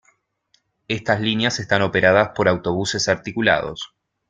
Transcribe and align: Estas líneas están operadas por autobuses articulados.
Estas 0.87 1.21
líneas 1.21 1.59
están 1.59 1.83
operadas 1.83 2.31
por 2.35 2.49
autobuses 2.49 3.07
articulados. 3.07 3.93